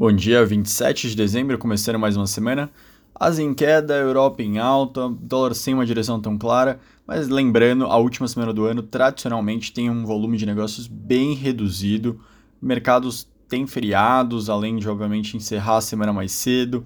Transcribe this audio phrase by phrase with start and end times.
[0.00, 2.70] Bom dia, 27 de dezembro, começando mais uma semana.
[3.12, 7.96] Ásia em queda, Europa em alta, dólar sem uma direção tão clara, mas lembrando, a
[7.96, 12.20] última semana do ano tradicionalmente tem um volume de negócios bem reduzido.
[12.62, 16.84] Mercados têm feriados, além de obviamente encerrar a semana mais cedo.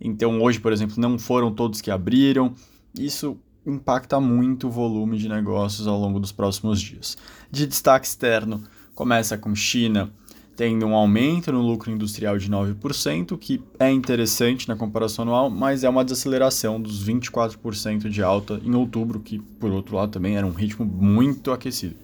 [0.00, 2.54] Então hoje, por exemplo, não foram todos que abriram.
[2.96, 3.36] Isso
[3.66, 7.18] impacta muito o volume de negócios ao longo dos próximos dias.
[7.50, 8.62] De destaque externo,
[8.94, 10.12] começa com China
[10.56, 15.82] tendo um aumento no lucro industrial de 9%, que é interessante na comparação anual, mas
[15.82, 20.46] é uma desaceleração dos 24% de alta em outubro, que por outro lado também era
[20.46, 21.96] um ritmo muito aquecido.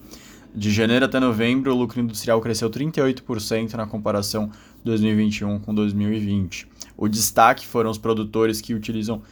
[0.54, 4.50] De janeiro até novembro, o lucro industrial cresceu 38% na comparação
[4.82, 6.66] 2021 com 2020.
[6.96, 9.22] O destaque foram os produtores que utilizam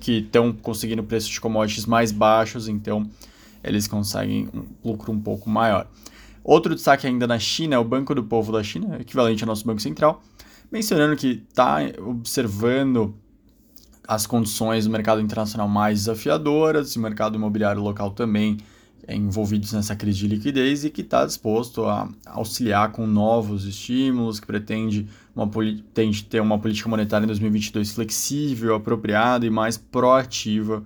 [0.00, 3.08] que estão conseguindo preços de commodities mais baixos, então
[3.62, 5.86] eles conseguem um lucro um pouco maior.
[6.44, 9.64] Outro destaque ainda na China é o Banco do Povo da China, equivalente ao nosso
[9.66, 10.22] Banco Central,
[10.70, 13.14] mencionando que está observando
[14.06, 18.58] as condições do mercado internacional mais desafiadoras, e o mercado imobiliário local também
[19.06, 24.38] é envolvidos nessa crise de liquidez e que está disposto a auxiliar com novos estímulos,
[24.38, 30.84] que pretende, uma, pretende ter uma política monetária em 2022 flexível, apropriada e mais proativa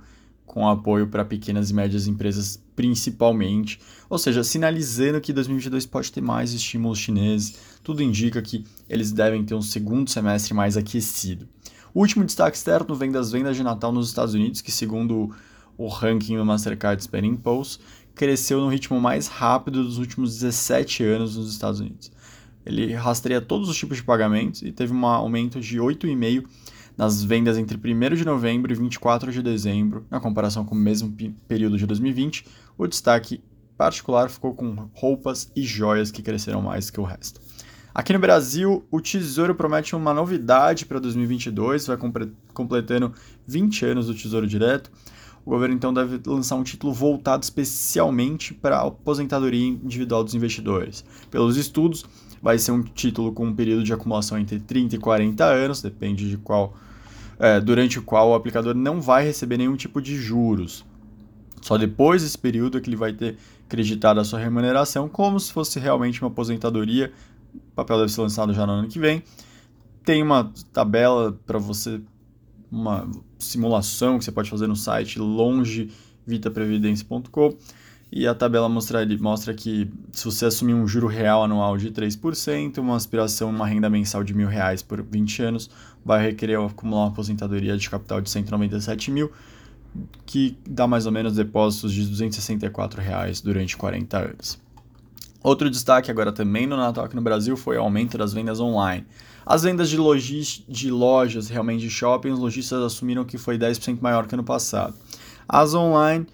[0.57, 6.23] com apoio para pequenas e médias empresas principalmente, ou seja, sinalizando que 2022 pode ter
[6.23, 11.47] mais estímulos chineses, tudo indica que eles devem ter um segundo semestre mais aquecido.
[11.93, 15.31] O último destaque externo vem das vendas de Natal nos Estados Unidos, que segundo
[15.77, 17.79] o ranking do Mastercard Spending Pulse,
[18.15, 22.11] cresceu no ritmo mais rápido dos últimos 17 anos nos Estados Unidos.
[22.65, 26.47] Ele rastreia todos os tipos de pagamentos e teve um aumento de 8,5%
[26.97, 31.15] nas vendas entre 1 de novembro e 24 de dezembro, na comparação com o mesmo
[31.47, 32.47] período de 2020,
[32.79, 33.43] o destaque
[33.77, 37.41] particular ficou com roupas e joias que cresceram mais que o resto.
[37.95, 41.97] Aqui no Brasil, o Tesouro promete uma novidade para 2022, vai
[42.53, 43.13] completando
[43.47, 44.91] 20 anos do Tesouro Direto.
[45.47, 51.05] O governo então deve lançar um título voltado especialmente para a aposentadoria individual dos investidores.
[51.31, 52.05] Pelos estudos,
[52.43, 56.29] vai ser um título com um período de acumulação entre 30 e 40 anos, depende
[56.29, 56.75] de qual
[57.39, 60.85] é, durante o qual o aplicador não vai receber nenhum tipo de juros.
[61.61, 63.37] Só depois desse período é que ele vai ter
[63.69, 67.13] creditado a sua remuneração, como se fosse realmente uma aposentadoria.
[67.55, 69.23] O papel deve ser lançado já no ano que vem.
[70.05, 72.01] Tem uma tabela para você,
[72.71, 77.57] uma simulação que você pode fazer no site longevitaprevidência.com
[78.11, 82.79] e a tabela mostra, mostra que se você assumir um juro real anual de 3%,
[82.79, 85.71] uma aspiração, uma renda mensal de mil reais por 20 anos,
[86.05, 89.33] vai requerer acumular uma aposentadoria de capital de 197 mil,
[90.25, 94.67] que dá mais ou menos depósitos de 264 reais durante 40 anos.
[95.43, 99.05] Outro destaque agora também no Natal aqui no Brasil foi o aumento das vendas online.
[99.45, 99.97] As vendas de,
[100.69, 104.95] de lojas, realmente de shopping, os lojistas assumiram que foi 10% maior que ano passado.
[105.49, 106.27] As online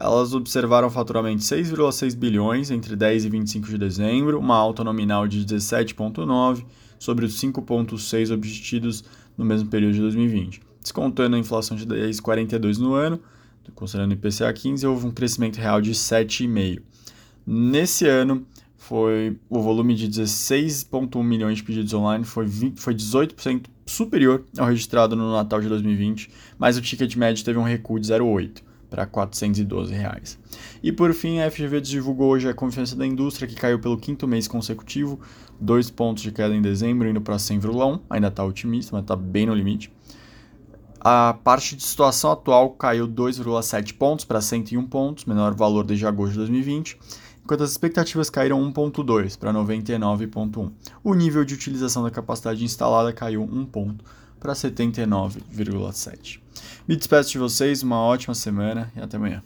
[0.00, 5.26] elas observaram faturamento de 6,6 bilhões entre 10 e 25 de dezembro, uma alta nominal
[5.26, 6.64] de 17,9
[6.98, 9.04] sobre os 5,6 obtidos
[9.36, 10.60] no mesmo período de 2020.
[10.80, 13.20] Descontando a inflação de 10,42 no ano,
[13.74, 16.80] considerando o IPCA 15, houve um crescimento real de 7,5.
[17.44, 23.64] Nesse ano, foi o volume de 16,1 milhões de pedidos online foi, 20, foi 18%
[23.84, 28.08] superior ao registrado no Natal de 2020, mas o ticket médio teve um recuo de
[28.08, 30.38] 0,8 para 412 reais.
[30.82, 34.26] E por fim, a FGV divulgou hoje a confiança da indústria, que caiu pelo quinto
[34.26, 35.20] mês consecutivo,
[35.60, 39.46] dois pontos de queda em dezembro, indo para 100,1, ainda está otimista, mas está bem
[39.46, 39.92] no limite.
[41.00, 46.32] A parte de situação atual caiu 2,7 pontos para 101 pontos, menor valor desde agosto
[46.32, 46.98] de 2020,
[47.44, 50.70] enquanto as expectativas caíram 1,2 para 99,1.
[51.04, 54.04] O nível de utilização da capacidade instalada caiu 1 ponto
[54.40, 56.40] para 79,7.
[56.88, 59.42] Me despeço de vocês, uma ótima semana e até amanhã.